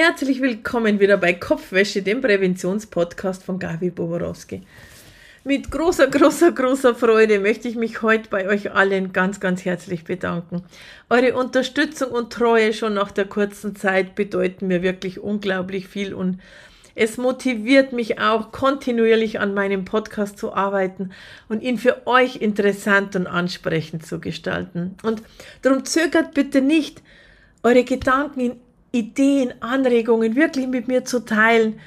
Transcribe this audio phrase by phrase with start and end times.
[0.00, 4.62] Herzlich willkommen wieder bei Kopfwäsche, dem Präventionspodcast von Gabi Boborowski.
[5.42, 10.04] Mit großer, großer, großer Freude möchte ich mich heute bei euch allen ganz, ganz herzlich
[10.04, 10.62] bedanken.
[11.10, 16.38] Eure Unterstützung und Treue schon nach der kurzen Zeit bedeuten mir wirklich unglaublich viel und
[16.94, 21.10] es motiviert mich auch kontinuierlich an meinem Podcast zu arbeiten
[21.48, 24.94] und ihn für euch interessant und ansprechend zu gestalten.
[25.02, 25.24] Und
[25.62, 27.02] darum zögert bitte nicht,
[27.64, 28.60] eure Gedanken in
[28.98, 31.80] Ideen, Anregungen wirklich mit mir zu teilen.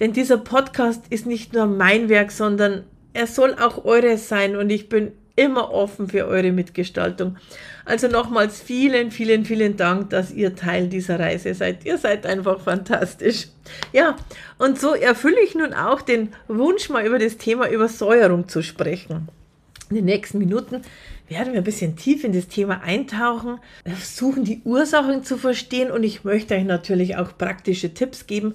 [0.00, 4.70] Denn dieser Podcast ist nicht nur mein Werk, sondern er soll auch eures sein und
[4.70, 7.36] ich bin immer offen für eure Mitgestaltung.
[7.84, 11.84] Also nochmals vielen, vielen, vielen Dank, dass ihr Teil dieser Reise seid.
[11.84, 13.48] Ihr seid einfach fantastisch.
[13.92, 14.16] Ja,
[14.58, 19.28] und so erfülle ich nun auch den Wunsch, mal über das Thema Übersäuerung zu sprechen.
[19.90, 20.82] In den nächsten Minuten
[21.28, 26.02] werden wir ein bisschen tief in das Thema eintauchen, versuchen die Ursachen zu verstehen und
[26.02, 28.54] ich möchte euch natürlich auch praktische Tipps geben,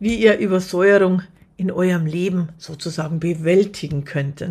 [0.00, 1.22] wie ihr Übersäuerung
[1.56, 4.44] in eurem Leben sozusagen bewältigen könnt.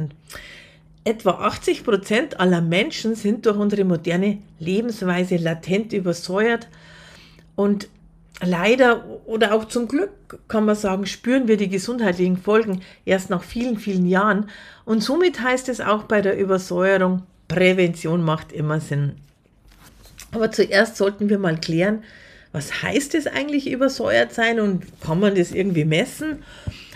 [1.03, 6.67] Etwa 80 Prozent aller Menschen sind durch unsere moderne Lebensweise latent übersäuert
[7.55, 7.87] und
[8.41, 10.11] leider oder auch zum Glück
[10.47, 14.49] kann man sagen, spüren wir die gesundheitlichen Folgen erst nach vielen, vielen Jahren.
[14.85, 19.13] Und somit heißt es auch bei der Übersäuerung, Prävention macht immer Sinn.
[20.31, 22.03] Aber zuerst sollten wir mal klären,
[22.51, 26.43] was heißt es eigentlich übersäuert sein und kann man das irgendwie messen?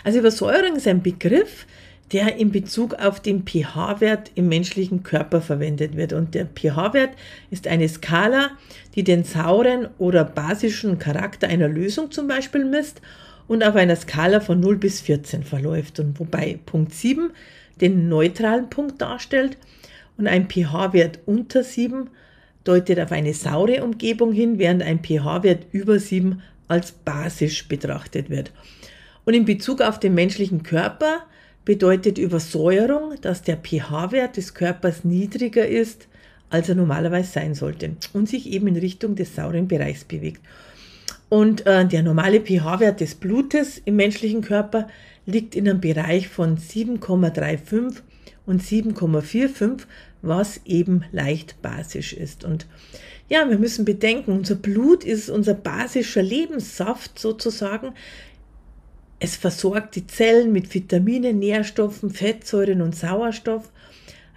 [0.03, 1.66] Also Übersäuerung ist ein Begriff,
[2.11, 6.13] der in Bezug auf den pH-Wert im menschlichen Körper verwendet wird.
[6.13, 7.11] Und der pH-Wert
[7.52, 8.52] ist eine Skala,
[8.95, 13.02] die den sauren oder basischen Charakter einer Lösung zum Beispiel misst
[13.47, 15.99] und auf einer Skala von 0 bis 14 verläuft.
[15.99, 17.31] Und wobei Punkt 7
[17.80, 19.58] den neutralen Punkt darstellt
[20.17, 22.10] und ein pH-Wert unter 7
[22.64, 28.52] deutet auf eine saure Umgebung hin, während ein pH-Wert über 7 als basisch betrachtet wird.
[29.26, 31.26] Und in Bezug auf den menschlichen Körper
[31.66, 36.08] bedeutet Übersäuerung, dass der pH-Wert des Körpers niedriger ist,
[36.50, 40.42] als er normalerweise sein sollte und sich eben in Richtung des sauren Bereichs bewegt.
[41.30, 44.88] Und äh, der normale pH-Wert des Blutes im menschlichen Körper
[45.26, 48.02] liegt in einem Bereich von 7,35
[48.45, 49.81] und 7,45,
[50.21, 52.43] was eben leicht basisch ist.
[52.43, 52.67] Und
[53.29, 57.93] ja, wir müssen bedenken, unser Blut ist unser basischer Lebenssaft sozusagen.
[59.19, 63.69] Es versorgt die Zellen mit Vitaminen, Nährstoffen, Fettsäuren und Sauerstoff,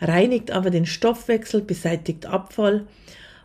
[0.01, 2.87] reinigt aber den Stoffwechsel, beseitigt Abfall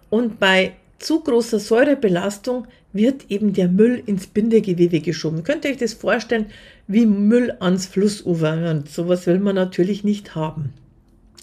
[0.09, 5.43] und bei zu großer Säurebelastung wird eben der Müll ins Bindegewebe geschoben.
[5.43, 6.47] Könnt ihr euch das vorstellen,
[6.89, 8.71] wie Müll ans Flussufer?
[8.71, 10.73] Und sowas will man natürlich nicht haben.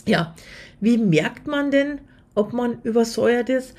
[0.05, 0.34] Ja,
[0.81, 2.01] wie merkt man denn,
[2.34, 3.75] ob man übersäuert ist?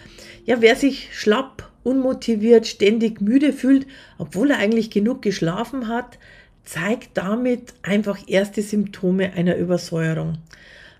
[0.45, 3.85] Ja, wer sich schlapp, unmotiviert, ständig müde fühlt,
[4.17, 6.17] obwohl er eigentlich genug geschlafen hat,
[6.63, 10.37] zeigt damit einfach erste Symptome einer Übersäuerung.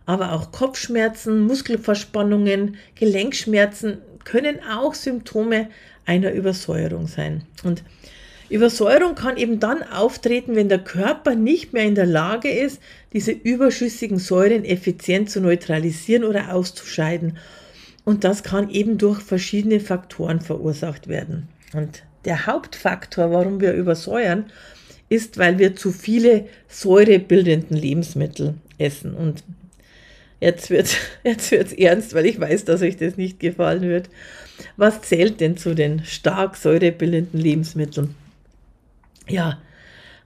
[0.06, 5.70] Aber auch Kopfschmerzen, Muskelverspannungen, Gelenkschmerzen können auch Symptome
[6.06, 7.44] einer Übersäuerung sein.
[7.64, 7.84] Und
[8.50, 12.82] Übersäuerung kann eben dann auftreten, wenn der Körper nicht mehr in der Lage ist,
[13.14, 17.38] diese überschüssigen Säuren effizient zu neutralisieren oder auszuscheiden.
[18.06, 21.50] Und das kann eben durch verschiedene Faktoren verursacht werden.
[21.74, 24.46] Und der Hauptfaktor, warum wir übersäuern,
[25.10, 29.14] ist, weil wir zu viele säurebildenden Lebensmittel essen.
[29.14, 29.44] Und
[30.40, 34.10] jetzt wird jetzt wird's ernst, weil ich weiß, dass euch das nicht gefallen wird.
[34.78, 38.16] Was zählt denn zu den stark säurebildenden Lebensmitteln?
[39.30, 39.62] Ja,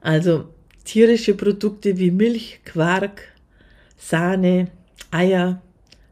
[0.02, 0.46] also
[0.84, 3.24] tierische Produkte wie Milch, Quark,
[3.98, 4.68] Sahne,
[5.10, 5.62] Eier,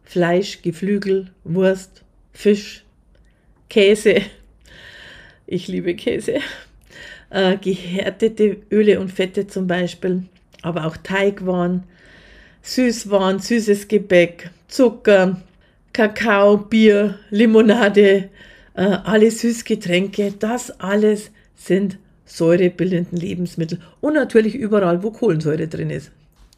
[0.03, 2.03] Fleisch, Geflügel, Wurst,
[2.33, 2.83] Fisch,
[3.69, 4.21] Käse.
[5.45, 6.39] Ich liebe Käse.
[7.29, 10.23] Äh, gehärtete Öle und Fette zum Beispiel,
[10.63, 11.83] aber auch Teigwaren,
[12.63, 15.39] Süßwaren, süßes Gebäck, Zucker,
[15.93, 18.29] Kakao, Bier, Limonade,
[18.73, 21.99] äh, alle Süßgetränke, das alles sind
[22.29, 26.11] säurebildenden Lebensmittel und natürlich überall, wo Kohlensäure drin ist.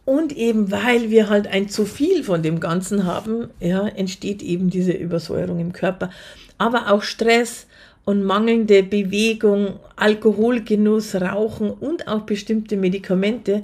[0.03, 4.69] Und eben weil wir halt ein zu viel von dem Ganzen haben, ja, entsteht eben
[4.69, 6.09] diese Übersäuerung im Körper.
[6.57, 7.67] Aber auch Stress
[8.03, 13.63] und mangelnde Bewegung, Alkoholgenuss, Rauchen und auch bestimmte Medikamente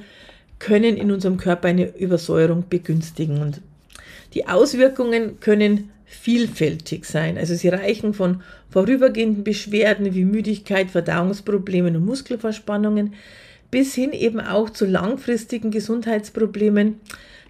[0.59, 3.41] können in unserem Körper eine Übersäuerung begünstigen.
[3.41, 3.61] Und
[4.33, 7.37] die Auswirkungen können vielfältig sein.
[7.37, 13.13] Also sie reichen von vorübergehenden Beschwerden wie Müdigkeit, Verdauungsproblemen und Muskelverspannungen
[13.69, 16.95] bis hin eben auch zu langfristigen Gesundheitsproblemen,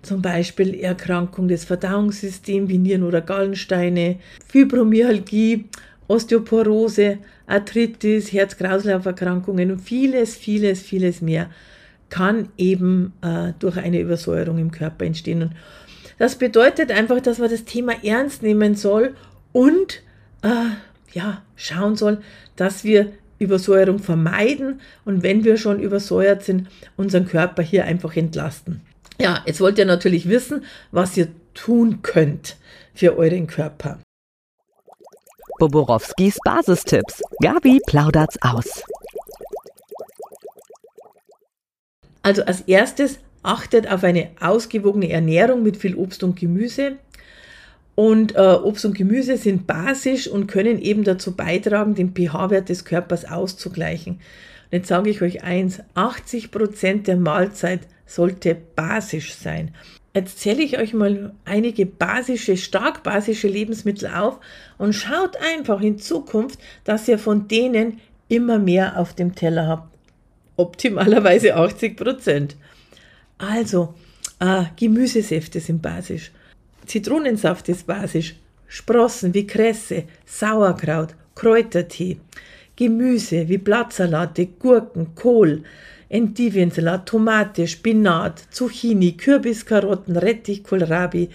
[0.02, 4.18] zum Beispiel Erkrankung des Verdauungssystems wie Nieren- oder Gallensteine,
[4.48, 5.66] Fibromyalgie,
[6.08, 11.50] Osteoporose, Arthritis, Herz-Kreislauf-Erkrankungen und vieles, vieles, vieles mehr
[12.10, 15.42] kann eben äh, durch eine Übersäuerung im Körper entstehen.
[15.44, 15.52] Und
[16.18, 19.16] das bedeutet einfach, dass man das Thema ernst nehmen soll
[19.52, 20.02] und
[20.42, 20.72] äh,
[21.14, 22.22] ja, schauen soll,
[22.56, 28.82] dass wir Übersäuerung vermeiden und wenn wir schon übersäuert sind, unseren Körper hier einfach entlasten.
[29.20, 32.58] Ja, jetzt wollt ihr natürlich wissen, was ihr tun könnt
[32.94, 34.00] für euren Körper.
[35.60, 37.22] Boborowskis Basistipps.
[37.42, 38.84] Gabi plaudert's aus.
[42.22, 46.98] Also als erstes achtet auf eine ausgewogene Ernährung mit viel Obst und Gemüse.
[47.96, 52.86] Und äh, Obst und Gemüse sind basisch und können eben dazu beitragen, den pH-Wert des
[52.86, 54.14] Körpers auszugleichen.
[54.14, 59.74] Und jetzt sage ich euch eins, 80 Prozent der Mahlzeit sollte basisch sein.
[60.14, 64.40] Jetzt zähle ich euch mal einige basische, stark basische Lebensmittel auf
[64.78, 69.96] und schaut einfach in Zukunft, dass ihr von denen immer mehr auf dem Teller habt.
[70.58, 72.56] Optimalerweise 80 Prozent.
[73.38, 73.94] Also,
[74.40, 76.32] äh, Gemüsesäfte sind basisch.
[76.86, 78.36] Zitronensaft ist basisch.
[78.68, 82.18] Sprossen wie Kresse, Sauerkraut, Kräutertee.
[82.76, 85.64] Gemüse wie Blattsalate, Gurken, Kohl,
[86.10, 91.30] Endiviensalat, Tomate, Spinat, Zucchini, Kürbis, Karotten, Rettich, Kohlrabi,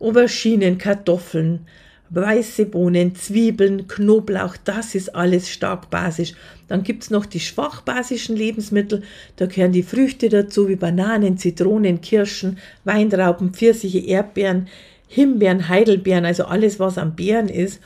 [0.00, 1.66] Auberginen, Kartoffeln,
[2.10, 6.34] weiße Bohnen, Zwiebeln, Knoblauch, das ist alles stark basisch.
[6.68, 9.02] Dann gibt es noch die schwachbasischen Lebensmittel,
[9.36, 14.68] da gehören die Früchte dazu, wie Bananen, Zitronen, Kirschen, Weintrauben, Pfirsiche, Erdbeeren,
[15.08, 17.80] Himbeeren, Heidelbeeren, also alles, was am Beeren ist.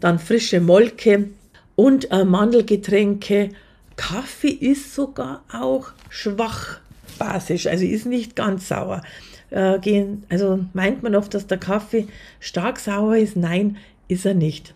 [0.00, 1.30] Dann frische Molke
[1.74, 3.50] und äh, Mandelgetränke,
[3.96, 6.80] Kaffee ist sogar auch schwach
[7.18, 9.02] basisch, also ist nicht ganz sauer.
[9.50, 12.08] Äh, gehen, also meint man oft, dass der Kaffee
[12.40, 13.36] stark sauer ist?
[13.36, 13.76] Nein,
[14.08, 14.74] ist er nicht.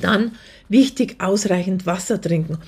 [0.00, 0.32] Dann
[0.68, 2.58] wichtig, ausreichend Wasser trinken,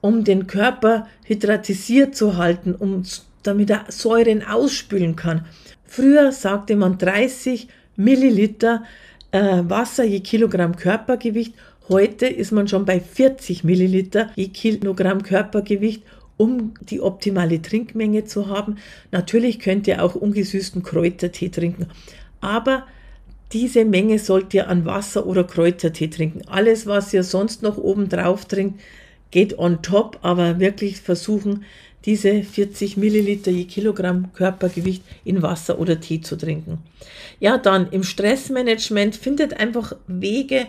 [0.00, 3.02] um den Körper hydratisiert zu halten, um,
[3.42, 5.44] damit er Säuren ausspülen kann.
[5.84, 8.84] Früher sagte man 30 Milliliter
[9.32, 11.54] äh, Wasser je Kilogramm Körpergewicht
[11.88, 16.02] Heute ist man schon bei 40 Milliliter je Kilogramm Körpergewicht,
[16.36, 18.76] um die optimale Trinkmenge zu haben.
[19.10, 21.86] Natürlich könnt ihr auch ungesüßten Kräutertee trinken,
[22.40, 22.86] aber
[23.52, 26.42] diese Menge sollt ihr an Wasser oder Kräutertee trinken.
[26.48, 28.80] Alles, was ihr sonst noch oben drauf trinkt,
[29.30, 31.64] geht on top, aber wirklich versuchen,
[32.04, 36.78] diese 40 Milliliter je Kilogramm Körpergewicht in Wasser oder Tee zu trinken.
[37.40, 40.66] Ja, dann im Stressmanagement findet einfach Wege,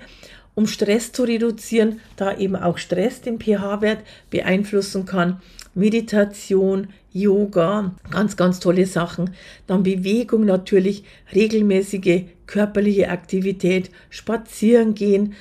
[0.57, 3.99] um Stress zu reduzieren, da eben auch Stress den pH-Wert
[4.31, 5.39] beeinflussen kann.
[5.75, 9.35] Meditation, Yoga, ganz, ganz tolle Sachen.
[9.67, 11.03] Dann Bewegung natürlich,
[11.35, 15.35] regelmäßige körperliche Aktivität, spazieren gehen.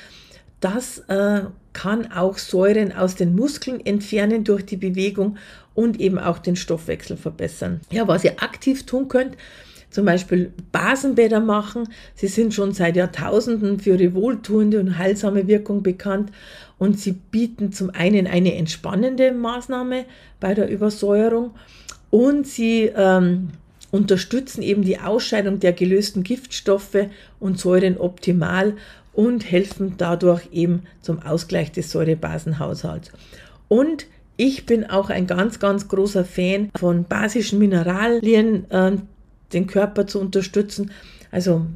[0.61, 5.39] Das äh, kann auch Säuren aus den Muskeln entfernen durch die Bewegung
[5.73, 7.81] und eben auch den Stoffwechsel verbessern.
[7.91, 9.35] Ja, was ihr aktiv tun könnt,
[9.97, 11.89] zum Beispiel Basenbäder machen.
[12.15, 16.33] Sie sind schon seit Jahrtausenden für ihre wohltuende und heilsame Wirkung bekannt
[16.77, 20.05] und sie bieten zum einen eine entspannende Maßnahme
[20.39, 21.53] bei der Übersäuerung
[22.11, 23.49] und sie ähm,
[23.91, 27.07] unterstützen eben die Ausscheidung der gelösten Giftstoffe
[27.41, 28.75] und Säuren optimal
[29.15, 33.13] und helfen dadurch eben zum Ausgleich des Säurebasenhaushalts.
[33.69, 34.05] Und
[34.37, 38.99] ich bin auch ein ganz, ganz großer Fan von basischen Mineralien, äh,
[39.57, 40.93] den Körper zu unterstützen.
[41.33, 41.67] Also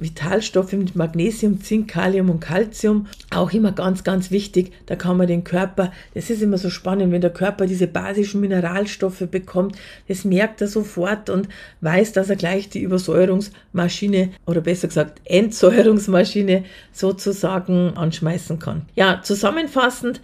[0.00, 4.72] Vitalstoffe mit Magnesium, Zink, Kalium und Calcium, auch immer ganz, ganz wichtig.
[4.86, 8.40] Da kann man den Körper, das ist immer so spannend, wenn der Körper diese basischen
[8.40, 11.48] Mineralstoffe bekommt, das merkt er sofort und
[11.80, 18.82] weiß, dass er gleich die Übersäuerungsmaschine oder besser gesagt Entsäuerungsmaschine sozusagen anschmeißen kann.
[18.94, 20.20] Ja, zusammenfassend,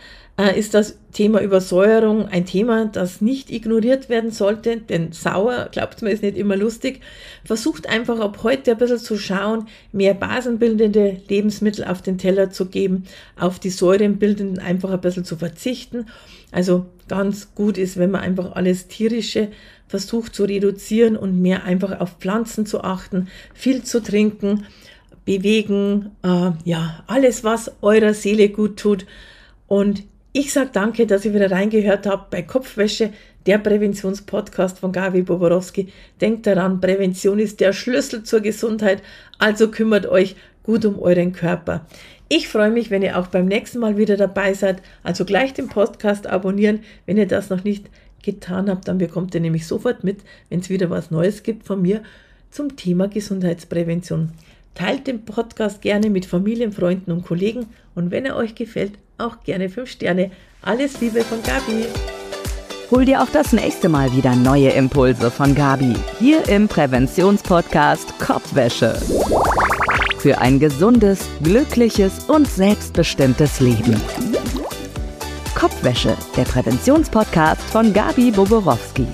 [0.58, 6.10] ist das Thema Übersäuerung ein Thema, das nicht ignoriert werden sollte, denn sauer, glaubt mir,
[6.10, 7.02] ist nicht immer lustig.
[7.44, 12.66] Versucht einfach ab heute ein bisschen zu schauen, mehr basenbildende Lebensmittel auf den Teller zu
[12.66, 13.04] geben,
[13.38, 16.06] auf die säurenbildenden einfach ein bisschen zu verzichten.
[16.50, 19.50] Also ganz gut ist, wenn man einfach alles tierische
[19.86, 24.66] versucht zu reduzieren und mehr einfach auf Pflanzen zu achten, viel zu trinken,
[25.24, 29.06] bewegen, äh, ja, alles, was eurer Seele gut tut.
[29.68, 30.02] Und
[30.36, 33.10] ich sage danke, dass ihr wieder reingehört habt bei Kopfwäsche,
[33.46, 35.92] der Präventionspodcast von Gavi Boborowski.
[36.20, 39.00] Denkt daran, Prävention ist der Schlüssel zur Gesundheit,
[39.38, 41.86] also kümmert euch gut um euren Körper.
[42.28, 44.82] Ich freue mich, wenn ihr auch beim nächsten Mal wieder dabei seid.
[45.04, 47.88] Also gleich den Podcast abonnieren, wenn ihr das noch nicht
[48.20, 51.80] getan habt, dann bekommt ihr nämlich sofort mit, wenn es wieder was Neues gibt von
[51.80, 52.02] mir
[52.50, 54.32] zum Thema Gesundheitsprävention.
[54.74, 59.42] Teilt den Podcast gerne mit Familien, Freunden und Kollegen und wenn er euch gefällt, auch
[59.44, 60.30] gerne 5 Sterne.
[60.62, 61.86] Alles Liebe von Gabi.
[62.90, 68.94] Hol dir auch das nächste Mal wieder neue Impulse von Gabi hier im Präventionspodcast Kopfwäsche.
[70.18, 74.00] Für ein gesundes, glückliches und selbstbestimmtes Leben.
[75.54, 79.06] Kopfwäsche, der Präventionspodcast von Gabi Boborowski.